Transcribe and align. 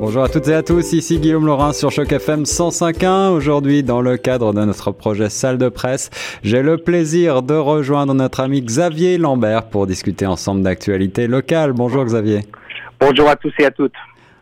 Bonjour 0.00 0.22
à 0.22 0.30
toutes 0.30 0.48
et 0.48 0.54
à 0.54 0.62
tous, 0.62 0.94
ici 0.94 1.18
Guillaume 1.18 1.44
Laurin 1.44 1.74
sur 1.74 1.90
Choc 1.90 2.10
FM 2.10 2.44
105.1. 2.44 3.32
Aujourd'hui, 3.32 3.82
dans 3.82 4.00
le 4.00 4.16
cadre 4.16 4.54
de 4.54 4.64
notre 4.64 4.92
projet 4.92 5.28
Salle 5.28 5.58
de 5.58 5.68
presse, 5.68 6.08
j'ai 6.42 6.62
le 6.62 6.78
plaisir 6.78 7.42
de 7.42 7.52
rejoindre 7.52 8.14
notre 8.14 8.40
ami 8.40 8.62
Xavier 8.62 9.18
Lambert 9.18 9.68
pour 9.68 9.86
discuter 9.86 10.24
ensemble 10.24 10.62
d'actualités 10.62 11.26
locales. 11.26 11.74
Bonjour 11.74 12.02
Xavier. 12.02 12.46
Bonjour 12.98 13.28
à 13.28 13.36
tous 13.36 13.52
et 13.58 13.66
à 13.66 13.70
toutes. 13.70 13.92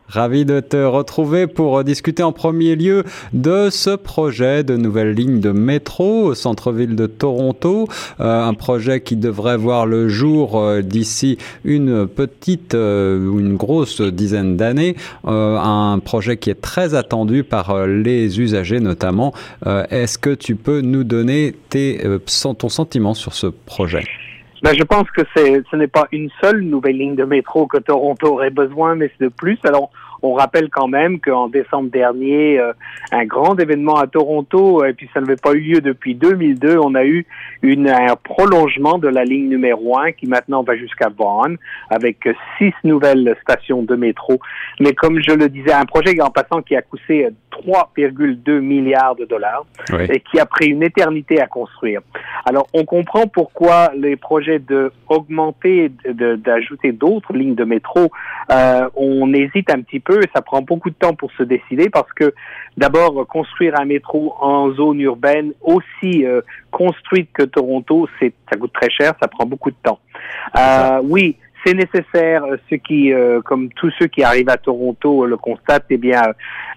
Ravi 0.08 0.46
de 0.46 0.60
te 0.60 0.76
retrouver 0.76 1.46
pour 1.46 1.84
discuter 1.84 2.22
en 2.22 2.32
premier 2.32 2.76
lieu 2.76 3.04
de 3.34 3.68
ce 3.70 3.90
projet 3.90 4.64
de 4.64 4.76
nouvelle 4.76 5.12
ligne 5.12 5.40
de 5.40 5.50
métro 5.50 6.24
au 6.24 6.34
centre-ville 6.34 6.96
de 6.96 7.06
Toronto, 7.06 7.86
euh, 8.20 8.42
un 8.42 8.54
projet 8.54 9.02
qui 9.02 9.16
devrait 9.16 9.58
voir 9.58 9.84
le 9.84 10.08
jour 10.08 10.58
euh, 10.58 10.80
d'ici 10.80 11.36
une 11.64 12.06
petite 12.06 12.74
euh, 12.74 13.28
ou 13.28 13.38
une 13.38 13.56
grosse 13.56 14.00
dizaine 14.00 14.56
d'années, 14.56 14.96
un 15.24 16.00
projet 16.02 16.38
qui 16.38 16.48
est 16.48 16.60
très 16.60 16.94
attendu 16.94 17.44
par 17.44 17.86
les 17.86 18.40
usagers 18.40 18.80
notamment. 18.80 19.34
Est-ce 19.66 20.18
que 20.18 20.34
tu 20.34 20.56
peux 20.56 20.80
nous 20.80 21.04
donner 21.04 21.54
ton 21.70 22.68
sentiment 22.68 23.14
sur 23.14 23.34
ce 23.34 23.46
projet? 23.46 24.04
Ben, 24.62 24.74
je 24.76 24.82
pense 24.82 25.08
que 25.12 25.22
ce 25.34 25.76
n'est 25.76 25.86
pas 25.86 26.08
une 26.10 26.30
seule 26.40 26.62
nouvelle 26.62 26.98
ligne 26.98 27.14
de 27.14 27.24
métro 27.24 27.66
que 27.66 27.78
Toronto 27.78 28.34
aurait 28.34 28.50
besoin, 28.50 28.96
mais 28.96 29.10
c'est 29.16 29.24
de 29.24 29.30
plus. 29.30 29.58
Alors, 29.64 29.90
on 30.22 30.34
rappelle 30.34 30.68
quand 30.70 30.88
même 30.88 31.20
qu'en 31.20 31.48
décembre 31.48 31.90
dernier, 31.90 32.58
euh, 32.58 32.72
un 33.12 33.24
grand 33.24 33.58
événement 33.58 33.96
à 33.96 34.06
Toronto, 34.06 34.84
et 34.84 34.92
puis 34.92 35.08
ça 35.14 35.20
n'avait 35.20 35.36
pas 35.36 35.52
eu 35.52 35.60
lieu 35.60 35.80
depuis 35.80 36.14
2002, 36.14 36.78
on 36.78 36.94
a 36.94 37.04
eu 37.04 37.26
une, 37.62 37.88
un 37.88 38.16
prolongement 38.16 38.98
de 38.98 39.08
la 39.08 39.24
ligne 39.24 39.48
numéro 39.48 39.98
1 39.98 40.12
qui 40.12 40.26
maintenant 40.26 40.62
va 40.62 40.76
jusqu'à 40.76 41.08
Vaughan 41.08 41.54
avec 41.90 42.28
six 42.58 42.72
nouvelles 42.84 43.36
stations 43.42 43.82
de 43.82 43.96
métro. 43.96 44.38
Mais 44.80 44.92
comme 44.92 45.20
je 45.20 45.32
le 45.32 45.48
disais, 45.48 45.72
un 45.72 45.84
projet 45.84 46.20
en 46.20 46.30
passant 46.30 46.62
qui 46.62 46.76
a 46.76 46.82
coûté 46.82 47.28
3,2 47.50 48.60
milliards 48.60 49.16
de 49.16 49.24
dollars 49.24 49.64
et 50.08 50.20
qui 50.20 50.38
a 50.38 50.46
pris 50.46 50.68
une 50.68 50.82
éternité 50.82 51.40
à 51.40 51.46
construire. 51.46 52.00
Alors, 52.44 52.66
on 52.72 52.84
comprend 52.84 53.26
pourquoi 53.26 53.90
les 53.96 54.16
projets 54.16 54.58
de 54.58 54.92
augmenter, 55.08 55.90
d'ajouter 56.06 56.92
d'autres 56.92 57.32
lignes 57.32 57.54
de 57.54 57.64
métro, 57.64 58.10
euh, 58.50 58.88
on 58.96 59.32
hésite 59.32 59.70
un 59.70 59.80
petit 59.82 60.00
peu 60.00 60.07
et 60.16 60.28
ça 60.34 60.42
prend 60.42 60.62
beaucoup 60.62 60.90
de 60.90 60.94
temps 60.94 61.14
pour 61.14 61.30
se 61.32 61.42
décider 61.42 61.90
parce 61.90 62.12
que 62.12 62.34
d'abord 62.76 63.26
construire 63.26 63.78
un 63.78 63.84
métro 63.84 64.34
en 64.40 64.72
zone 64.72 65.00
urbaine 65.00 65.52
aussi 65.62 66.24
euh, 66.24 66.40
construite 66.70 67.30
que 67.32 67.42
Toronto, 67.42 68.08
c'est 68.18 68.32
ça 68.50 68.58
coûte 68.58 68.72
très 68.72 68.90
cher, 68.90 69.14
ça 69.20 69.28
prend 69.28 69.46
beaucoup 69.46 69.70
de 69.70 69.76
temps. 69.82 69.98
Euh, 70.56 71.00
oui, 71.04 71.36
c'est 71.64 71.74
nécessaire. 71.74 72.44
Euh, 72.44 72.56
ce 72.70 72.76
qui, 72.76 73.12
euh, 73.12 73.40
comme 73.42 73.68
tous 73.70 73.92
ceux 73.98 74.06
qui 74.06 74.22
arrivent 74.22 74.48
à 74.48 74.56
Toronto 74.56 75.26
le 75.26 75.36
constatent, 75.36 75.86
eh 75.90 75.96
bien, 75.96 76.22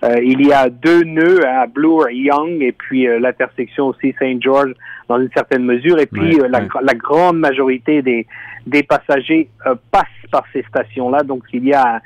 euh, 0.04 0.16
il 0.24 0.46
y 0.46 0.54
a 0.54 0.70
deux 0.70 1.04
nœuds 1.04 1.46
à 1.46 1.68
Bloor 1.68 2.10
et 2.10 2.16
Young, 2.16 2.62
et 2.62 2.72
puis 2.72 3.08
l'intersection 3.20 3.88
aussi 3.88 4.16
Saint 4.20 4.38
George 4.40 4.74
dans 5.08 5.20
une 5.20 5.30
certaine 5.34 5.64
mesure, 5.64 6.00
et 6.00 6.06
puis 6.06 6.38
la, 6.50 6.62
la, 6.82 6.94
grande 6.94 7.38
majorité 7.38 8.02
des 8.02 8.26
des 8.66 8.84
passagers 8.84 9.50
passent 9.92 10.06
par 10.32 10.44
ces 10.54 10.64
stations-là, 10.64 11.24
donc 11.24 11.44
il 11.52 11.66
y 11.66 11.74
a 11.74 12.00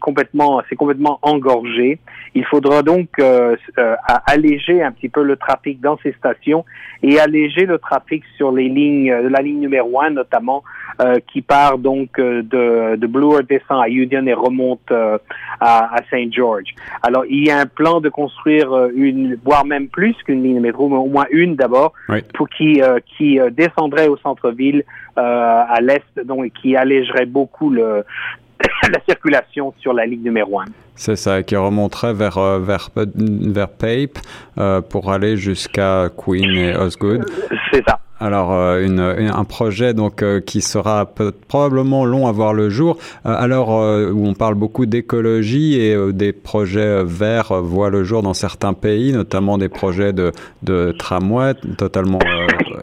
complètement, 0.00 0.62
c'est 0.68 0.74
complètement 0.74 1.18
engorgé. 1.22 1.98
Il 2.34 2.44
faudra 2.46 2.82
donc 2.82 3.10
alléger 4.26 4.82
un 4.82 4.90
petit 4.90 5.10
peu 5.10 5.22
le 5.22 5.36
trafic 5.36 5.80
dans 5.80 5.98
ces 6.02 6.12
stations 6.12 6.64
et 7.02 7.20
alléger 7.20 7.66
le 7.66 7.78
trafic 7.78 8.24
sur 8.36 8.50
les 8.52 8.68
lignes, 8.68 9.12
la 9.12 9.42
ligne 9.42 9.60
numéro 9.60 10.00
un 10.00 10.10
notamment 10.10 10.64
euh, 11.00 11.18
qui 11.32 11.40
part 11.40 11.78
donc 11.78 12.01
euh, 12.18 12.42
de, 12.42 12.96
de 12.96 13.06
Bloor, 13.06 13.42
descend 13.48 13.82
à 13.82 13.88
Union 13.88 14.26
et 14.26 14.34
remonte 14.34 14.80
euh, 14.90 15.18
à, 15.60 15.94
à 15.94 15.98
Saint 16.10 16.28
George. 16.30 16.74
Alors, 17.02 17.24
il 17.28 17.46
y 17.46 17.50
a 17.50 17.58
un 17.58 17.66
plan 17.66 18.00
de 18.00 18.08
construire 18.08 18.88
une, 18.94 19.38
voire 19.44 19.64
même 19.64 19.88
plus 19.88 20.14
qu'une 20.24 20.42
ligne 20.42 20.56
de 20.56 20.60
métro, 20.60 20.88
mais 20.88 20.96
au 20.96 21.06
moins 21.06 21.26
une 21.30 21.56
d'abord, 21.56 21.92
pour 22.34 22.48
qui, 22.48 22.80
qui 23.16 23.38
descendrait 23.50 24.08
au 24.08 24.16
centre-ville 24.18 24.84
à 25.16 25.78
l'est, 25.80 26.04
donc 26.24 26.52
qui 26.60 26.76
allégerait 26.76 27.26
beaucoup 27.26 27.70
le, 27.70 28.04
la 28.92 29.00
circulation 29.06 29.74
sur 29.78 29.92
la 29.92 30.06
ligne 30.06 30.22
numéro 30.22 30.60
1. 30.60 30.64
C'est 30.94 31.16
ça, 31.16 31.42
qui 31.42 31.56
remonterait 31.56 32.14
vers, 32.14 32.38
vers, 32.60 32.88
vers 32.94 33.68
Pape 33.68 34.18
pour 34.90 35.12
aller 35.12 35.36
jusqu'à 35.36 36.08
Queen 36.16 36.50
et 36.50 36.76
Osgood. 36.76 37.24
C'est 37.72 37.82
ça. 37.86 38.01
Alors, 38.22 38.52
euh, 38.52 38.86
un 39.34 39.44
projet 39.44 39.94
donc 39.94 40.22
euh, 40.22 40.40
qui 40.40 40.60
sera 40.60 41.12
probablement 41.48 42.04
long 42.04 42.28
à 42.28 42.32
voir 42.32 42.54
le 42.54 42.70
jour. 42.70 42.96
Euh, 43.26 43.34
alors, 43.36 43.70
où 43.70 44.26
on 44.28 44.34
parle 44.34 44.54
beaucoup 44.54 44.86
d'écologie 44.86 45.80
et 45.80 45.96
des 46.12 46.32
projets 46.32 47.02
verts 47.02 47.60
voient 47.60 47.90
le 47.90 48.04
jour 48.04 48.22
dans 48.22 48.32
certains 48.32 48.74
pays, 48.74 49.12
notamment 49.12 49.58
des 49.58 49.68
projets 49.68 50.12
de, 50.12 50.30
de 50.62 50.94
tramway 50.96 51.54
totalement 51.76 52.20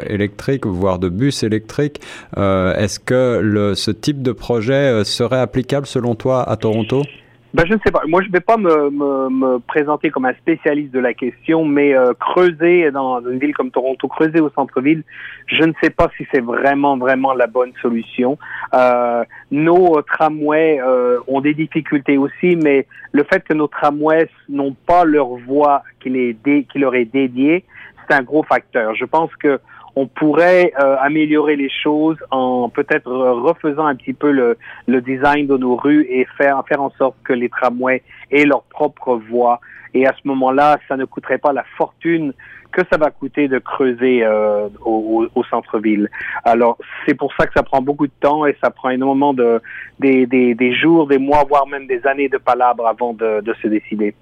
électriques, 0.06 0.66
voire 0.66 1.00
de 1.00 1.08
bus 1.08 1.44
électriques. 1.44 2.02
Est-ce 2.36 3.00
que 3.00 3.40
le, 3.42 3.76
ce 3.76 3.92
type 3.92 4.22
de 4.22 4.34
projet 4.34 5.06
serait 5.06 5.40
applicable 5.40 5.88
selon 5.88 6.16
toi 6.16 6.44
à 6.50 6.58
Toronto? 6.58 7.04
Ben, 7.52 7.66
je 7.66 7.74
ne 7.74 7.80
sais 7.84 7.92
pas. 7.92 8.02
Moi, 8.08 8.22
je 8.22 8.28
ne 8.28 8.32
vais 8.32 8.42
pas 8.42 8.58
me, 8.58 8.92
me, 8.92 9.30
me, 9.30 9.60
présenter 9.60 10.12
comme 10.12 10.26
un 10.26 10.36
spécialiste 10.36 10.92
de 10.94 11.00
la 11.00 11.16
question, 11.16 11.66
mais 11.66 11.96
euh, 11.96 12.14
creuser 12.14 12.92
dans 12.92 13.22
une 13.22 13.40
ville 13.40 13.56
comme 13.56 13.72
Toronto, 13.72 14.08
creuser 14.08 14.40
au 14.40 14.52
centre-ville, 14.52 15.04
je 15.48 15.64
ne 15.64 15.74
sais 15.82 15.90
pas 15.90 16.10
si 16.16 16.28
c'est 16.32 16.42
vraiment, 16.42 16.96
vraiment 16.98 17.34
la 17.34 17.48
bonne 17.48 17.72
solution. 17.82 18.38
Euh, 18.76 19.24
nos 19.50 20.00
tramways 20.04 20.80
euh, 20.80 21.20
ont 21.28 21.42
des 21.42 21.56
difficultés 21.56 22.20
aussi, 22.20 22.56
mais 22.56 22.86
le 23.14 23.24
fait 23.24 23.44
que 23.44 23.56
nos 23.56 23.68
tramways 23.68 24.30
n'ont 24.48 24.76
pas 24.86 25.04
leur 25.04 25.30
voie 25.30 25.82
qui, 26.02 26.10
les 26.10 26.38
qui 26.72 26.78
leur 26.78 26.94
est 26.94 27.06
dédiée, 27.06 27.66
c'est 28.08 28.16
un 28.16 28.22
gros 28.22 28.44
facteur. 28.44 28.94
Je 28.94 29.06
pense 29.06 29.36
que 29.38 29.60
on 29.96 30.08
pourrait 30.08 30.72
euh, 30.80 30.96
améliorer 31.00 31.56
les 31.56 31.70
choses 31.70 32.18
en 32.32 32.70
peut-être 32.70 33.12
refaisant 33.12 33.86
un 33.86 33.96
petit 33.96 34.14
peu 34.14 34.32
le, 34.32 34.58
design 35.02 35.48
de 35.48 35.58
nos 35.58 35.76
rues 35.76 36.06
et 36.10 36.26
faire, 36.38 36.64
faire 36.68 36.82
en 36.82 36.92
sorte 36.92 37.16
que 37.24 37.34
les 37.34 37.50
tramways 37.50 38.04
aient 38.32 38.46
leur 38.46 38.64
propre 38.64 39.16
voie. 39.30 39.60
Et 39.94 40.06
à 40.06 40.14
ce 40.14 40.28
moment-là, 40.28 40.78
ça 40.88 40.98
ne 40.98 41.06
coûterait 41.06 41.38
pas 41.38 41.54
la 41.54 41.64
fortune 41.78 42.34
que 42.72 42.82
ça 42.92 42.98
va 42.98 43.10
coûter 43.10 43.48
de 43.48 43.58
creuser 43.58 44.24
euh, 44.24 44.70
au, 44.86 45.28
centre-ville. 45.50 46.10
Alors, 46.44 46.78
c'est 47.06 47.16
pour 47.16 47.34
ça 47.36 47.48
que 47.48 47.54
ça 47.56 47.64
prend 47.64 47.82
beaucoup 47.82 48.06
de 48.06 48.14
temps 48.20 48.46
et 48.46 48.56
ça 48.62 48.70
prend 48.70 48.90
énormément 48.90 49.34
de 49.34 49.62
des, 50.00 50.26
des, 50.28 50.74
jours, 50.76 51.08
des 51.08 51.18
mois, 51.18 51.44
voire 51.50 51.68
même 51.68 51.86
des 51.88 52.06
années 52.06 52.30
de 52.30 52.38
palabres 52.38 52.88
avant 52.88 53.14
de, 53.14 53.42
de 53.42 53.54
se 53.62 53.68
décider. 53.68 54.14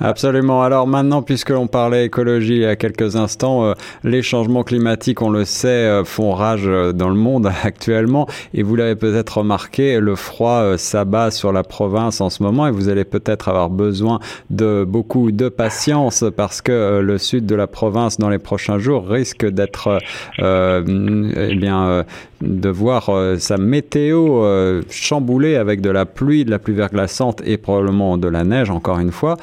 Absolument. 0.00 0.62
Alors 0.62 0.86
maintenant, 0.86 1.22
puisqu'on 1.22 1.66
parlait 1.66 2.06
écologie 2.06 2.56
il 2.56 2.62
y 2.62 2.66
a 2.66 2.76
quelques 2.76 3.16
instants, 3.16 3.64
euh, 3.64 3.74
les 4.04 4.22
changements 4.22 4.62
climatiques, 4.62 5.20
on 5.20 5.28
le 5.28 5.44
sait, 5.44 5.68
euh, 5.68 6.04
font 6.04 6.32
rage 6.32 6.66
dans 6.94 7.08
le 7.08 7.14
monde 7.14 7.50
actuellement. 7.64 8.26
Et 8.54 8.62
vous 8.62 8.76
l'avez 8.76 8.96
peut-être 8.96 9.38
remarqué, 9.38 10.00
le 10.00 10.14
froid 10.14 10.78
s'abat 10.78 11.30
sur 11.30 11.52
la 11.52 11.62
province 11.62 12.20
en 12.20 12.30
ce 12.30 12.42
moment 12.42 12.66
et 12.66 12.70
vous 12.70 12.88
allez 12.88 13.04
peut-être 13.04 13.48
avoir 13.48 13.68
besoin 13.68 14.20
de 14.50 14.84
beaucoup 14.84 15.07
de 15.16 15.48
patience 15.48 16.24
parce 16.36 16.60
que 16.60 17.00
le 17.00 17.18
sud 17.18 17.46
de 17.46 17.54
la 17.54 17.66
province 17.66 18.18
dans 18.18 18.28
les 18.28 18.38
prochains 18.38 18.78
jours 18.78 19.08
risque 19.08 19.46
d'être, 19.46 19.98
euh, 20.38 21.30
eh 21.36 21.54
bien, 21.54 21.88
euh, 21.88 22.02
de 22.42 22.68
voir 22.68 23.08
euh, 23.08 23.36
sa 23.38 23.56
météo 23.56 24.44
chamboulée 24.90 25.56
avec 25.56 25.80
de 25.80 25.90
la 25.90 26.04
pluie, 26.06 26.44
de 26.44 26.50
la 26.50 26.58
pluie 26.58 26.74
verglaçante 26.74 27.42
et 27.44 27.56
probablement 27.56 28.18
de 28.18 28.28
la 28.28 28.44
neige, 28.44 28.70
encore 28.70 28.98
une 28.98 29.12
fois. 29.12 29.36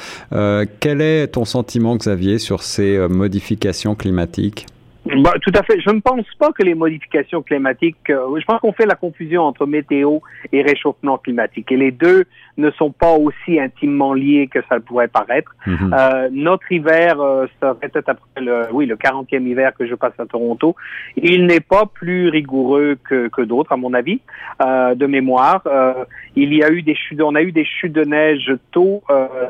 quel 0.79 1.01
est 1.01 1.27
ton 1.27 1.45
sentiment, 1.45 1.95
Xavier, 1.95 2.37
sur 2.39 2.63
ces 2.63 2.97
modifications 3.09 3.95
climatiques? 3.95 4.67
Bah, 5.05 5.33
tout 5.41 5.51
à 5.53 5.61
fait. 5.63 5.79
Je 5.81 5.91
ne 5.91 5.99
pense 5.99 6.25
pas 6.39 6.51
que 6.51 6.63
les 6.63 6.73
modifications 6.73 7.43
climatiques, 7.43 8.09
euh, 8.09 8.39
je 8.39 8.45
pense 8.45 8.59
qu'on 8.59 8.73
fait 8.73 8.87
la 8.87 8.95
confusion 8.95 9.43
entre 9.43 9.67
météo 9.67 10.19
et 10.51 10.63
réchauffement 10.63 11.17
climatique. 11.17 11.71
Et 11.71 11.77
les 11.77 11.91
deux 11.91 12.25
ne 12.57 12.71
sont 12.71 12.91
pas 12.91 13.13
aussi 13.13 13.59
intimement 13.59 14.13
liés 14.13 14.47
que 14.51 14.59
ça 14.67 14.79
pourrait 14.79 15.07
paraître. 15.07 15.53
Mhm. 15.67 15.93
euh, 15.93 16.29
notre 16.31 16.71
hiver, 16.71 17.19
euh, 17.21 17.45
ça 17.61 17.75
fait 17.79 17.89
peut-être 17.89 18.09
après 18.09 18.41
le, 18.41 18.67
oui, 18.71 18.85
le 18.85 18.95
40e 18.95 19.45
hiver 19.45 19.73
que 19.77 19.85
je 19.85 19.93
passe 19.95 20.13
à 20.17 20.25
Toronto. 20.25 20.75
Il 21.17 21.45
n'est 21.45 21.59
pas 21.59 21.85
plus 21.85 22.29
rigoureux 22.29 22.97
que, 23.07 23.27
que 23.27 23.41
d'autres, 23.41 23.71
à 23.73 23.77
mon 23.77 23.93
avis, 23.93 24.21
euh, 24.61 24.95
de 24.95 25.05
mémoire. 25.05 25.61
Euh, 25.67 26.05
il 26.35 26.53
y 26.53 26.63
a 26.63 26.71
eu 26.71 26.81
des 26.81 26.95
chutes, 26.95 27.21
on 27.21 27.35
a 27.35 27.41
eu 27.41 27.51
des 27.51 27.65
chutes 27.65 27.93
de 27.93 28.03
neige 28.03 28.51
tôt 28.71 29.03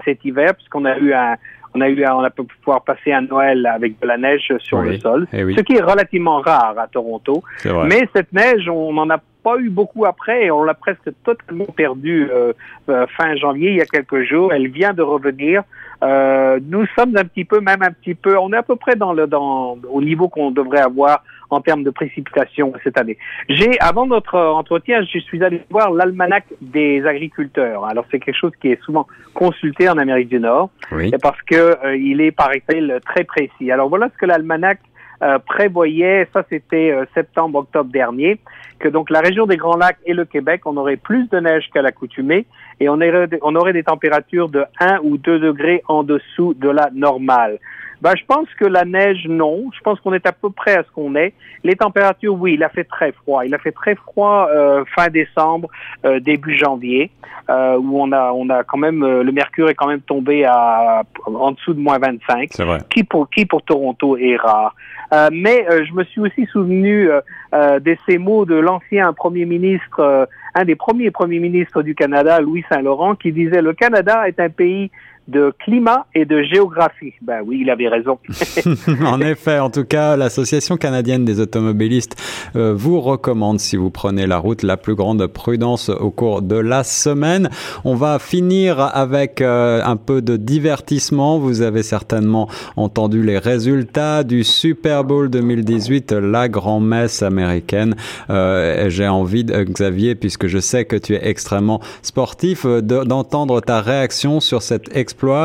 cet 0.03 0.23
hiver, 0.25 0.53
puisqu'on 0.55 0.85
a 0.85 0.97
eu 0.97 1.13
un, 1.13 1.35
on 1.75 1.81
a 1.81 1.89
eu, 1.89 2.05
on 2.07 2.23
a 2.23 2.29
pu 2.29 2.43
pouvoir 2.63 2.83
passer 2.83 3.11
un 3.11 3.21
Noël 3.21 3.65
avec 3.65 3.99
de 3.99 4.07
la 4.07 4.17
neige 4.17 4.53
sur 4.59 4.81
le 4.81 4.97
sol, 4.97 5.27
eh 5.33 5.43
ce 5.53 5.61
qui 5.61 5.73
est 5.73 5.81
relativement 5.81 6.39
rare 6.39 6.75
à 6.77 6.87
Toronto. 6.87 7.43
Mais 7.85 8.07
cette 8.15 8.31
neige, 8.33 8.67
on 8.69 8.97
en 8.97 9.09
a 9.09 9.17
pas 9.45 9.57
eu 9.59 9.69
beaucoup 9.69 10.05
après 10.05 10.49
on 10.49 10.63
l'a 10.63 10.73
presque 10.73 11.09
totalement 11.23 11.71
perdu 11.83 12.27
euh, 12.31 12.53
euh, 12.89 13.05
fin 13.15 13.35
janvier, 13.35 13.69
il 13.73 13.77
y 13.77 13.81
a 13.81 13.85
quelques 13.85 14.23
jours. 14.23 14.47
Elle 14.53 14.69
vient 14.79 14.93
de 14.93 15.03
revenir. 15.03 15.63
Euh, 16.03 16.59
nous 16.73 16.85
sommes 16.95 17.15
un 17.15 17.25
petit 17.31 17.45
peu, 17.45 17.59
même 17.61 17.81
un 17.89 17.91
petit 17.91 18.15
peu, 18.15 18.37
on 18.37 18.51
est 18.53 18.57
à 18.57 18.63
peu 18.63 18.75
près 18.75 18.95
dans 18.95 19.13
le, 19.13 19.27
dans, 19.27 19.77
au 19.97 20.01
niveau 20.01 20.27
qu'on 20.29 20.51
devrait 20.51 20.81
avoir 20.91 21.23
en 21.49 21.61
termes 21.61 21.83
de 21.83 21.91
précipitations 21.91 22.73
cette 22.83 22.97
année. 22.97 23.17
J'ai, 23.49 23.79
avant 23.79 24.05
notre 24.15 24.37
entretien, 24.61 25.03
je 25.13 25.19
suis 25.19 25.43
allé 25.43 25.61
voir 25.69 25.91
l'almanach 25.91 26.43
des 26.61 27.05
agriculteurs. 27.05 27.85
Alors 27.85 28.05
c'est 28.09 28.19
quelque 28.19 28.41
chose 28.43 28.51
qui 28.61 28.69
est 28.73 28.81
souvent 28.81 29.05
consulté 29.33 29.87
en 29.87 29.97
Amérique 29.97 30.29
du 30.29 30.39
Nord, 30.39 30.69
Oui. 30.91 31.11
parce 31.21 31.41
que 31.43 31.55
euh, 31.55 31.95
il 32.09 32.19
est, 32.19 32.31
paraît-il, 32.31 32.99
très 33.05 33.23
précis. 33.23 33.71
Alors 33.71 33.89
voilà 33.89 34.09
ce 34.13 34.17
que 34.17 34.25
l'almanach 34.25 34.79
euh, 35.21 35.39
prévoyait, 35.39 36.27
ça 36.33 36.43
c'était 36.49 36.91
euh, 36.91 37.05
septembre-octobre 37.13 37.91
dernier, 37.91 38.39
que 38.79 38.89
donc 38.89 39.09
la 39.09 39.21
région 39.21 39.45
des 39.45 39.57
Grands 39.57 39.77
Lacs 39.77 39.97
et 40.05 40.13
le 40.13 40.25
Québec, 40.25 40.61
on 40.65 40.77
aurait 40.77 40.97
plus 40.97 41.29
de 41.29 41.39
neige 41.39 41.69
qu'à 41.73 41.81
l'accoutumée 41.81 42.45
et 42.79 42.89
on 42.89 42.99
aurait, 42.99 43.73
des 43.73 43.83
températures 43.83 44.49
de 44.49 44.65
1 44.79 44.99
ou 45.03 45.17
2 45.17 45.39
degrés 45.39 45.81
en 45.87 46.03
dessous 46.03 46.53
de 46.53 46.69
la 46.69 46.89
normale. 46.93 47.59
Ben, 48.05 48.13
je 48.15 48.23
pense 48.27 48.47
que 48.59 48.65
la 48.65 48.85
neige, 48.85 49.25
non. 49.27 49.71
Je 49.75 49.79
pense 49.79 49.99
qu'on 49.99 50.13
est 50.13 50.27
à 50.27 50.31
peu 50.31 50.51
près 50.51 50.75
à 50.75 50.83
ce 50.83 50.91
qu'on 50.91 51.15
est. 51.15 51.33
Les 51.63 51.75
températures, 51.75 52.35
oui, 52.39 52.53
il 52.53 52.63
a 52.63 52.69
fait 52.69 52.83
très 52.83 53.11
froid. 53.11 53.43
Il 53.43 53.55
a 53.55 53.57
fait 53.57 53.71
très 53.71 53.95
froid 53.95 54.47
euh, 54.51 54.83
fin 54.95 55.07
décembre, 55.07 55.69
euh, 56.05 56.19
début 56.19 56.55
janvier, 56.55 57.09
euh, 57.49 57.79
où 57.79 57.99
on 57.99 58.11
a, 58.11 58.31
on 58.31 58.47
a 58.51 58.63
quand 58.63 58.77
même, 58.77 59.01
euh, 59.01 59.23
le 59.23 59.31
mercure 59.31 59.69
est 59.69 59.73
quand 59.73 59.87
même 59.87 60.01
tombé 60.01 60.45
à 60.45 61.01
en 61.25 61.53
dessous 61.53 61.73
de 61.73 61.79
moins 61.79 61.97
25 61.97 62.49
C'est 62.51 62.63
vrai. 62.63 62.77
qui 62.91 63.03
pour 63.03 63.27
qui 63.27 63.47
pour 63.47 63.63
Toronto 63.63 64.17
est 64.17 64.35
rare. 64.35 64.75
Euh, 65.11 65.29
mais 65.31 65.65
euh, 65.71 65.83
je 65.85 65.93
me 65.93 66.03
suis 66.03 66.21
aussi 66.21 66.45
souvenu 66.45 67.09
de 67.53 67.97
ces 68.07 68.17
mots 68.19 68.45
de 68.45 68.55
l'ancien 68.55 69.13
premier 69.13 69.45
ministre, 69.45 69.99
euh, 69.99 70.25
un 70.53 70.65
des 70.65 70.75
premiers 70.75 71.09
premiers 71.09 71.39
ministres 71.39 71.81
du 71.81 71.95
Canada, 71.95 72.39
Louis 72.39 72.65
Saint-Laurent, 72.69 73.15
qui 73.15 73.31
disait 73.31 73.61
le 73.61 73.73
Canada 73.73 74.27
est 74.27 74.39
un 74.39 74.49
pays 74.49 74.91
de 75.27 75.53
climat 75.59 76.05
et 76.13 76.25
de 76.25 76.43
géographie. 76.43 77.13
Ben 77.21 77.41
oui, 77.45 77.59
il 77.61 77.69
avait 77.69 77.87
raison. 77.87 78.19
en 79.05 79.21
effet, 79.21 79.59
en 79.59 79.69
tout 79.69 79.85
cas, 79.85 80.15
l'Association 80.15 80.77
canadienne 80.77 81.25
des 81.25 81.39
automobilistes 81.39 82.15
euh, 82.55 82.73
vous 82.75 83.01
recommande, 83.01 83.59
si 83.59 83.75
vous 83.75 83.89
prenez 83.89 84.27
la 84.27 84.37
route, 84.37 84.63
la 84.63 84.77
plus 84.77 84.95
grande 84.95 85.25
prudence 85.27 85.89
au 85.89 86.11
cours 86.11 86.41
de 86.41 86.55
la 86.55 86.83
semaine. 86.83 87.49
On 87.83 87.95
va 87.95 88.19
finir 88.19 88.79
avec 88.79 89.41
euh, 89.41 89.81
un 89.83 89.95
peu 89.95 90.21
de 90.21 90.37
divertissement. 90.37 91.39
Vous 91.39 91.61
avez 91.61 91.83
certainement 91.83 92.47
entendu 92.75 93.23
les 93.23 93.37
résultats 93.37 94.23
du 94.23 94.43
Super 94.43 95.03
Bowl 95.03 95.29
2018, 95.29 96.11
la 96.11 96.49
grand-messe 96.49 97.23
américaine. 97.23 97.95
Euh, 98.29 98.89
J'ai 98.89 99.07
envie, 99.07 99.43
de, 99.43 99.63
Xavier, 99.63 100.15
puisque 100.15 100.47
je 100.47 100.59
sais 100.59 100.85
que 100.85 100.95
tu 100.95 101.15
es 101.15 101.27
extrêmement 101.27 101.81
sportif, 102.01 102.65
de- 102.65 103.03
d'entendre 103.03 103.61
ta 103.61 103.81
réaction 103.81 104.39
sur 104.39 104.61
cet 104.61 104.95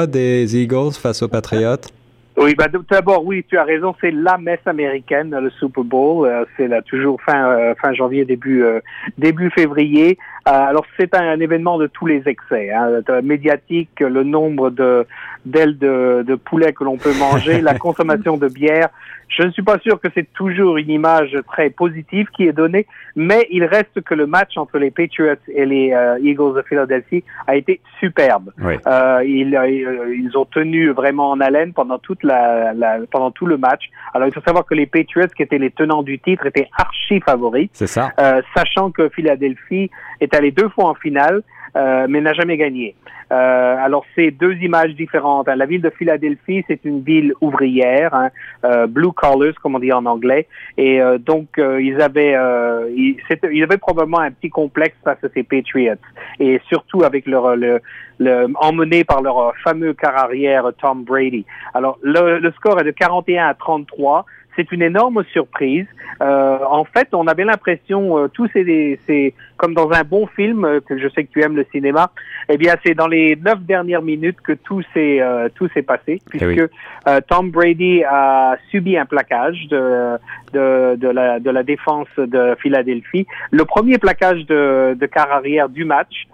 des 0.07 0.57
Eagles 0.57 0.93
face 0.93 1.23
aux 1.23 1.29
Patriots. 1.29 1.77
Oui, 2.37 2.55
bah, 2.55 2.69
tout 2.73 2.83
d'abord, 2.89 3.27
oui, 3.27 3.45
tu 3.47 3.59
as 3.59 3.65
raison, 3.65 3.95
c'est 4.01 4.13
la 4.13 4.39
messe 4.39 4.65
américaine, 4.65 5.37
le 5.39 5.51
Super 5.51 5.85
Bowl. 5.85 6.27
Euh, 6.27 6.45
c'est 6.57 6.69
là 6.69 6.81
toujours 6.81 7.21
fin 7.21 7.51
euh, 7.51 7.75
fin 7.75 7.93
janvier, 7.93 8.25
début 8.25 8.63
euh, 8.63 8.81
début 9.19 9.51
février. 9.51 10.17
Euh, 10.49 10.53
alors 10.53 10.87
c'est 10.99 11.15
un, 11.15 11.23
un 11.29 11.41
événement 11.41 11.77
de 11.79 11.87
tous 11.87 12.07
les 12.07 12.23
excès, 12.27 12.71
hein, 12.73 13.01
de- 13.07 13.21
médiatique, 13.21 14.01
le 14.01 14.23
nombre 14.25 14.71
de 14.71 15.07
d'ailes 15.47 15.79
de, 15.79 16.23
de 16.27 16.35
poulet 16.35 16.73
que 16.75 16.85
l'on 16.85 16.99
peut 16.99 17.15
manger, 17.19 17.61
la 17.63 17.75
consommation 17.87 18.37
de 18.37 18.49
bière. 18.49 18.89
Je 19.29 19.45
ne 19.45 19.51
suis 19.53 19.63
pas 19.63 19.79
sûr 19.79 20.01
que 20.01 20.09
c'est 20.13 20.31
toujours 20.35 20.77
une 20.77 20.91
image 20.91 21.37
très 21.47 21.71
positive 21.71 22.27
qui 22.37 22.47
est 22.49 22.53
donnée, 22.53 22.87
mais 23.15 23.47
il 23.51 23.65
reste 23.65 24.01
que 24.03 24.13
le 24.15 24.27
match 24.27 24.59
entre 24.59 24.77
les 24.79 24.91
Patriots 24.91 25.37
et 25.55 25.65
les 25.65 25.93
euh, 25.93 26.19
Eagles 26.21 26.55
de 26.57 26.63
Philadelphie 26.63 27.23
a 27.47 27.55
été 27.57 27.81
superbe. 28.01 28.51
Oui. 28.61 28.75
Euh, 28.87 29.23
ils, 29.25 29.55
euh, 29.57 30.15
ils 30.15 30.37
ont 30.37 30.45
tenu 30.47 30.91
vraiment 30.91 31.31
en 31.31 31.41
haleine 31.41 31.73
pendant 31.73 31.99
toute 31.99 32.23
la, 32.25 32.73
la- 32.75 32.99
pendant 33.11 33.31
tout 33.31 33.47
le 33.47 33.57
match. 33.57 33.85
Alors 34.15 34.27
il 34.27 34.35
faut 34.35 34.43
savoir 34.43 34.67
que 34.67 34.75
les 34.75 34.87
Patriots, 34.87 35.29
qui 35.35 35.43
étaient 35.45 35.59
les 35.59 35.71
tenants 35.71 36.03
du 36.03 36.19
titre, 36.19 36.45
étaient 36.47 36.69
archi 36.77 37.21
favoris, 37.21 37.69
C'est 37.73 37.87
ça. 37.87 38.11
euh, 38.19 38.43
sachant 38.55 38.91
que 38.91 39.09
Philadelphie 39.11 39.91
est 40.21 40.35
allé 40.35 40.51
deux 40.51 40.69
fois 40.69 40.87
en 40.87 40.95
finale, 40.95 41.43
euh, 41.77 42.07
mais 42.09 42.21
n'a 42.21 42.33
jamais 42.33 42.57
gagné. 42.57 42.95
Euh, 43.33 43.77
alors 43.79 44.05
c'est 44.17 44.33
deux 44.33 44.55
images 44.55 44.95
différentes. 44.97 45.47
La 45.47 45.67
ville 45.67 45.83
de 45.83 45.91
Philadelphie, 45.91 46.65
c'est 46.67 46.85
une 46.85 47.01
ville 47.01 47.33
ouvrière, 47.41 48.13
hein, 48.13 48.31
euh, 48.65 48.89
blue 48.89 49.13
collars 49.13 49.55
comme 49.63 49.77
on 49.77 49.79
dit 49.79 49.93
en 49.93 50.05
anglais, 50.05 50.49
et 50.77 51.01
euh, 51.01 51.19
donc 51.19 51.59
euh, 51.59 51.81
ils 51.81 52.01
avaient 52.01 52.35
euh, 52.35 52.91
ils, 52.97 53.17
ils 53.53 53.63
avaient 53.63 53.79
probablement 53.79 54.19
un 54.19 54.33
petit 54.33 54.51
complexe 54.51 54.97
face 55.05 55.23
à 55.23 55.29
ces 55.33 55.45
Patriots, 55.45 55.95
et 56.41 56.61
surtout 56.69 57.05
avec 57.05 57.27
leur 57.27 57.55
le, 57.55 57.81
le 58.19 58.49
emmené 58.57 59.05
par 59.05 59.23
leur 59.23 59.55
fameux 59.63 59.95
car 59.95 60.17
arrière 60.17 60.73
Tom 60.81 61.05
Brady. 61.05 61.47
Alors 61.75 62.01
le, 62.03 62.41
le 62.41 62.51
score 62.53 62.81
est 62.81 62.85
de 62.85 62.91
41 62.91 63.47
à 63.47 63.55
33. 63.55 64.27
C'est 64.57 64.73
une 64.73 64.83
énorme 64.83 65.25
surprise. 65.33 65.87
Euh, 66.23 66.59
en 66.69 66.85
fait, 66.85 67.09
on 67.13 67.27
avait 67.27 67.45
l'impression, 67.45 68.19
euh, 68.19 68.29
tous 68.29 68.49
ces, 68.53 68.99
ces, 69.07 69.35
comme 69.57 69.75
dans 69.75 69.91
un 69.93 70.03
bon 70.03 70.27
film, 70.27 70.65
euh, 70.65 70.81
que 70.81 70.99
je 70.99 71.09
sais 71.09 71.25
que 71.25 71.31
tu 71.33 71.43
aimes 71.43 71.57
le 71.57 71.65
cinéma, 71.73 72.11
eh 72.49 72.59
bien, 72.59 72.75
c'est 72.85 72.95
dans 72.95 73.07
les 73.07 73.37
neuf 73.37 73.61
dernières 73.61 74.03
minutes 74.03 74.41
que 74.43 74.53
tout 74.53 74.83
s'est 74.93 75.21
euh, 75.21 75.49
tout 75.55 75.69
s'est 75.73 75.83
passé, 75.83 76.21
puisque 76.29 76.47
oui. 76.47 76.61
euh, 77.09 77.21
Tom 77.29 77.51
Brady 77.51 78.03
a 78.05 78.57
subi 78.71 78.97
un 78.99 79.07
plaquage 79.07 79.67
de 79.69 80.17
de, 80.53 80.97
de 80.97 81.09
la 81.09 81.39
de 81.41 81.51
la 81.51 81.63
défense 81.63 82.09
de 82.19 82.57
Philadelphie, 82.61 83.27
le 83.51 83.65
premier 83.65 83.99
plaquage 83.99 84.45
de, 84.47 84.95
de 84.99 85.07
quart 85.07 85.31
arrière 85.31 85.69
du 85.69 85.85
match 85.85 86.27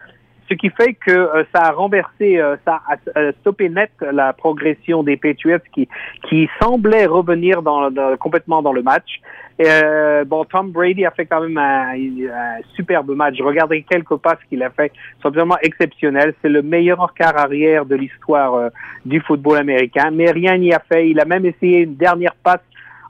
ce 0.48 0.54
qui 0.54 0.70
fait 0.70 0.94
que 0.94 1.10
euh, 1.10 1.44
ça 1.54 1.62
a 1.62 1.70
renversé, 1.72 2.38
euh, 2.38 2.56
ça 2.64 2.80
a 2.88 2.96
euh, 3.18 3.32
stoppé 3.40 3.68
net 3.68 3.90
la 4.12 4.32
progression 4.32 5.02
des 5.02 5.16
Patriots 5.16 5.58
qui 5.74 5.88
qui 6.28 6.48
semblaient 6.60 7.06
revenir 7.06 7.62
dans, 7.62 7.90
dans- 7.90 8.16
complètement 8.16 8.62
dans 8.62 8.72
le 8.72 8.82
match. 8.82 9.20
Euh, 9.60 10.24
bon, 10.24 10.44
Tom 10.44 10.70
Brady 10.70 11.06
a 11.06 11.10
fait 11.10 11.24
quand 11.24 11.40
même 11.40 11.56
un, 11.56 11.94
un 11.94 12.58
superbe 12.74 13.10
match. 13.16 13.40
Regardez 13.40 13.82
quelques 13.82 14.16
passes 14.16 14.38
qu'il 14.48 14.62
a 14.62 14.70
fait, 14.70 14.92
sont 15.22 15.30
vraiment 15.30 15.56
exceptionnels. 15.62 16.34
C'est 16.42 16.50
le 16.50 16.62
meilleur 16.62 17.14
quart 17.14 17.38
arrière 17.38 17.86
de 17.86 17.96
l'histoire 17.96 18.54
euh, 18.54 18.68
du 19.06 19.20
football 19.20 19.56
américain, 19.58 20.10
mais 20.12 20.30
rien 20.30 20.58
n'y 20.58 20.72
a 20.74 20.82
fait. 20.90 21.08
Il 21.08 21.18
a 21.20 21.24
même 21.24 21.46
essayé 21.46 21.80
une 21.80 21.96
dernière 21.96 22.34
passe 22.44 22.60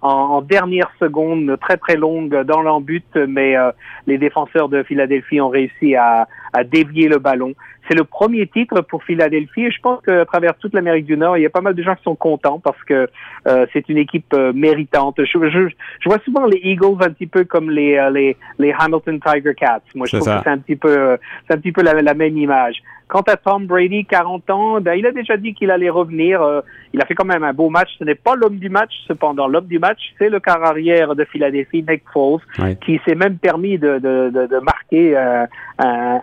en, 0.03 0.09
en 0.37 0.41
dernière 0.43 0.91
seconde, 1.01 1.59
très 1.61 1.79
très 1.79 1.97
longue 1.97 2.43
dans 2.43 2.63
l'embut, 2.63 3.17
mais 3.27 3.57
euh, 3.57 3.73
les 4.07 4.19
défenseurs 4.19 4.69
de 4.69 4.83
Philadelphie 4.85 5.41
ont 5.41 5.49
réussi 5.49 5.97
à, 5.97 6.29
à 6.57 6.65
dévier 6.65 7.09
le 7.09 7.19
ballon. 7.19 7.53
C'est 7.89 7.95
le 7.97 8.03
premier 8.05 8.47
titre 8.49 8.81
pour 8.81 9.05
Philadelphie 9.05 9.67
et 9.67 9.71
je 9.71 9.81
pense 9.81 10.01
qu'à 10.05 10.25
travers 10.25 10.57
toute 10.57 10.75
l'Amérique 10.75 11.07
du 11.07 11.17
Nord, 11.17 11.37
il 11.39 11.43
y 11.43 11.47
a 11.47 11.51
pas 11.51 11.61
mal 11.61 11.75
de 11.75 11.83
gens 11.85 11.95
qui 11.95 12.03
sont 12.03 12.17
contents 12.17 12.59
parce 12.59 12.83
que 12.83 13.09
euh, 13.47 13.67
c'est 13.73 13.89
une 13.89 13.99
équipe 13.99 14.33
euh, 14.35 14.53
méritante. 14.53 15.17
Je, 15.19 15.39
je, 15.51 15.69
je 16.01 16.09
vois 16.09 16.19
souvent 16.25 16.47
les 16.47 16.59
Eagles 16.65 16.97
un 17.01 17.11
petit 17.11 17.29
peu 17.29 17.45
comme 17.45 17.71
les 17.71 17.97
euh, 17.97 18.11
les, 18.11 18.37
les 18.59 18.73
Hamilton 18.77 19.21
Tiger 19.25 19.55
Cats. 19.55 19.83
Moi, 19.95 20.07
je 20.11 20.17
trouve 20.17 20.27
ça. 20.27 20.39
que 20.39 20.45
c'est 20.45 20.51
un 20.51 20.59
petit 20.59 20.75
peu 20.77 21.17
c'est 21.47 21.55
un 21.55 21.59
petit 21.59 21.71
peu 21.73 21.83
la, 21.83 21.93
la 22.03 22.15
même 22.15 22.37
image. 22.37 22.77
Quant 23.09 23.23
à 23.29 23.37
Tom 23.37 23.67
Brady, 23.67 24.05
40 24.05 24.51
ans, 24.51 24.81
ben, 24.81 24.95
il 24.95 25.07
a 25.07 25.13
déjà 25.13 25.37
dit 25.37 25.55
qu'il 25.55 25.71
allait 25.71 25.89
revenir. 25.91 26.41
Il 26.93 27.01
a 27.01 27.07
fait 27.07 27.15
quand 27.15 27.25
même 27.25 27.45
un 27.45 27.53
beau 27.53 27.71
match. 27.71 27.89
Ce 28.01 28.03
n'est 28.05 28.17
pas 28.17 28.35
l'homme 28.35 28.57
du 28.59 28.69
match, 28.69 28.91
cependant. 29.07 29.47
L'homme 29.47 29.67
du 29.69 29.79
match, 29.79 30.01
c'est 30.19 30.29
le 30.29 30.41
quart 30.41 30.65
arrière 30.65 31.15
de 31.15 31.25
Philadelphie, 31.25 31.85
Nick 31.89 32.03
Foles, 32.13 32.41
Oui. 32.59 32.77
qui 32.85 33.01
s'est 33.07 33.15
même 33.15 33.39
permis 33.39 33.79
de, 33.79 34.01
de, 34.01 34.31
de, 34.35 34.47
de 34.49 34.59
marquer 34.59 35.17
un, 35.17 35.47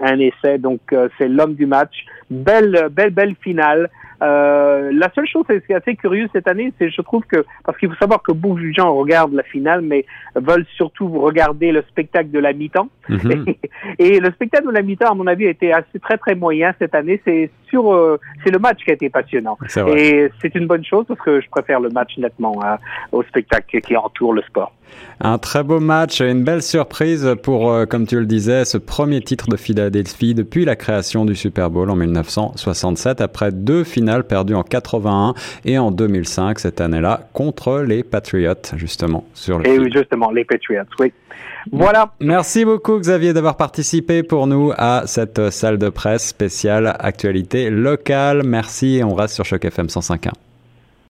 un 0.02 0.20
essai. 0.27 0.58
Donc, 0.58 0.82
euh, 0.92 1.10
c'est 1.18 1.27
l'homme 1.27 1.56
du 1.56 1.65
match. 1.65 2.06
Belle, 2.30 2.88
belle, 2.92 3.12
belle 3.12 3.36
finale. 3.42 3.89
Euh, 4.24 4.92
la 4.94 5.12
seule 5.13 5.27
chose 5.27 5.44
qui 5.48 5.74
est 5.74 5.75
assez 5.75 5.96
curieux 5.96 6.30
cette 6.32 6.48
année, 6.48 6.72
c'est 6.80 6.89
je 6.89 7.01
trouve 7.01 7.24
que 7.25 7.46
parce 7.65 7.77
qu'il 7.77 7.89
faut 7.89 7.96
savoir 7.96 8.22
que 8.22 8.32
beaucoup 8.32 8.60
de 8.60 8.72
gens 8.72 8.94
regardent 8.96 9.34
la 9.34 9.44
finale, 9.44 9.82
mais 9.82 10.06
veulent 10.36 10.65
surtout 10.75 11.08
regarder 11.10 11.72
le 11.72 11.84
spectacle 11.89 12.32
de 12.32 12.39
la 12.39 12.53
mi-temps. 12.53 12.89
Mhm. 13.10 13.46
Et 14.00 14.20
le 14.20 14.32
spectacle 14.32 14.68
de 14.68 14.72
la 14.72 14.82
mi-temps, 14.82 15.12
à 15.12 15.15
mon 15.15 15.27
avis, 15.27 15.48
a 15.48 15.50
été 15.50 15.74
assez 15.74 16.00
très 16.00 16.18
très 16.18 16.36
moyen 16.36 16.74
cette 16.80 16.96
année. 16.96 17.22
C'est 17.25 17.51
sur, 17.70 17.94
euh, 17.94 18.20
c'est 18.44 18.51
le 18.51 18.60
match 18.60 18.84
qui 18.86 18.92
a 18.92 18.94
été 18.94 19.10
passionnant. 19.10 19.58
Et 19.96 20.30
c'est 20.42 20.56
une 20.56 20.68
bonne 20.68 20.86
chose 20.86 21.06
parce 21.08 21.20
que 21.20 21.42
je 21.42 21.50
préfère 21.50 21.80
le 21.80 21.89
match 21.89 22.18
nettement 22.18 22.60
hein, 22.63 22.77
au 23.12 23.24
spectacle 23.24 23.82
qui 23.82 23.98
entoure 23.98 24.34
le 24.34 24.42
sport. 24.44 24.72
Un 25.20 25.38
très 25.38 25.63
beau 25.63 25.80
match 25.80 26.22
et 26.22 26.30
une 26.30 26.44
belle 26.44 26.62
surprise 26.62 27.36
pour, 27.42 27.72
euh, 27.72 27.86
comme 27.86 28.06
tu 28.06 28.20
le 28.20 28.25
disais, 28.25 28.65
ce 28.65 28.77
premier 28.77 29.22
titre 29.22 29.48
de 29.48 29.56
Philadelphie 29.56 30.36
depuis 30.36 30.65
la 30.65 30.75
création 30.75 31.25
du 31.25 31.36
Super 31.36 31.70
Bowl 31.70 31.89
en 31.89 31.96
1967, 31.96 33.22
après 33.22 33.51
deux 33.51 33.84
finales 33.84 34.12
perdues 34.22 34.53
en 34.53 34.62
81 34.62 35.34
et 35.65 35.79
en 35.79 35.89
2005 35.89 36.60
cette 36.60 36.79
année-là 36.79 37.27
contre 37.34 37.79
les 37.79 38.03
Patriots, 38.03 38.53
justement, 38.75 39.25
sur 39.34 39.58
le 39.58 39.67
Et 39.67 39.79
oui, 39.79 39.91
justement, 39.91 40.29
les 40.29 40.46
Patriots, 40.46 40.84
oui. 41.00 41.12
Voilà. 41.72 42.13
Merci 42.20 42.65
beaucoup 42.65 43.00
Xavier 43.00 43.34
d'avoir 43.34 43.58
participé 43.58 44.22
pour 44.22 44.48
nous 44.48 44.72
à 44.77 45.03
cette 45.05 45.39
euh, 45.39 45.50
salle 45.50 45.77
de 45.77 45.89
presse 45.89 46.27
spéciale 46.27 46.96
actualité 47.00 47.70
locale. 47.70 48.43
Merci 48.43 48.98
et 48.98 49.03
on 49.03 49.15
reste 49.15 49.36
sur 49.36 49.46
Choc 49.46 49.63
FM 49.65 49.88
105.1. 49.88 50.53